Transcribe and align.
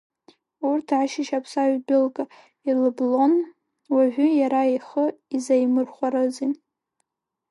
Урҭ 0.69 0.87
ашьыжь 1.01 1.31
аԥссаҩ 1.37 1.71
идәылга 1.77 2.23
илыблон, 2.69 3.33
уажәы 3.93 4.27
иара 4.39 4.61
ихы 4.75 5.05
изаимырхәарызи. 5.35 6.51